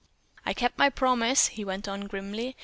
[0.47, 2.55] "I kept my promise," he went on grimly.